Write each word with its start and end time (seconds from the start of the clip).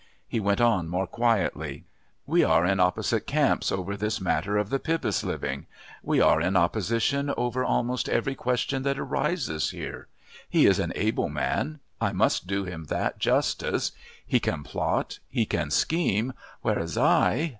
He 0.27 0.39
went 0.39 0.59
on 0.59 0.87
more 0.89 1.05
quietly: 1.05 1.85
"We 2.25 2.43
are 2.43 2.65
in 2.65 2.79
opposite 2.79 3.27
camps 3.27 3.71
over 3.71 3.95
this 3.95 4.19
matter 4.19 4.57
of 4.57 4.71
the 4.71 4.79
Pybus 4.79 5.23
living 5.23 5.67
we 6.01 6.19
are 6.19 6.41
in 6.41 6.57
opposition 6.57 7.31
over 7.37 7.63
almost 7.63 8.09
every 8.09 8.33
question 8.33 8.81
that 8.81 8.97
arises 8.97 9.69
here. 9.69 10.07
He 10.49 10.65
is 10.65 10.79
an 10.79 10.91
able 10.95 11.29
man. 11.29 11.81
I 12.01 12.13
must 12.13 12.47
do 12.47 12.63
him 12.63 12.85
that 12.85 13.19
justice. 13.19 13.91
He 14.25 14.39
can 14.39 14.63
plot...he 14.63 15.45
can 15.45 15.69
scheme...whereas 15.69 16.97
I..." 16.97 17.49